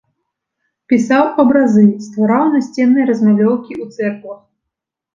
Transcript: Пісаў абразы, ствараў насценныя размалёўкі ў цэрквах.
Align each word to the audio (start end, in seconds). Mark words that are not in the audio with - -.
Пісаў 0.93 1.25
абразы, 1.43 1.85
ствараў 2.07 2.49
насценныя 2.57 3.05
размалёўкі 3.13 3.73
ў 3.83 3.95
цэрквах. 3.97 4.39